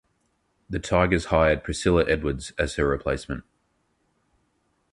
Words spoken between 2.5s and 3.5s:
as her replacement.